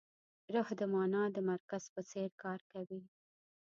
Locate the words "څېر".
2.09-2.29